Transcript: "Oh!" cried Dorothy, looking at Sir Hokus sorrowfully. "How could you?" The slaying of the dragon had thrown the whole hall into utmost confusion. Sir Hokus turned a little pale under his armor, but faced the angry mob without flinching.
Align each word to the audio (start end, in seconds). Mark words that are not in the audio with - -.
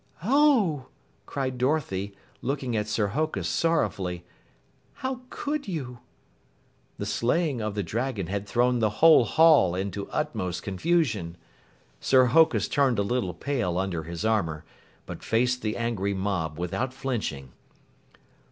"Oh!" 0.25 0.87
cried 1.27 1.59
Dorothy, 1.59 2.15
looking 2.41 2.75
at 2.75 2.87
Sir 2.87 3.09
Hokus 3.09 3.47
sorrowfully. 3.47 4.25
"How 4.93 5.21
could 5.29 5.67
you?" 5.67 5.99
The 6.97 7.05
slaying 7.05 7.61
of 7.61 7.75
the 7.75 7.83
dragon 7.83 8.25
had 8.25 8.47
thrown 8.47 8.79
the 8.79 8.89
whole 8.97 9.25
hall 9.25 9.75
into 9.75 10.09
utmost 10.09 10.63
confusion. 10.63 11.37
Sir 11.99 12.25
Hokus 12.33 12.67
turned 12.67 12.97
a 12.97 13.03
little 13.03 13.35
pale 13.35 13.77
under 13.77 14.01
his 14.01 14.25
armor, 14.25 14.65
but 15.05 15.21
faced 15.23 15.61
the 15.61 15.77
angry 15.77 16.15
mob 16.15 16.57
without 16.57 16.95
flinching. 16.95 17.51